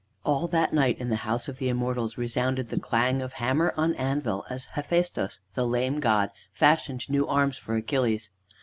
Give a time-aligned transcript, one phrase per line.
[0.25, 3.93] All that night, in the house of the Immortals, resounded the clang of hammer on
[3.93, 8.31] anvil as Hephaistus, the lame god, fashioned new arms for Achilles.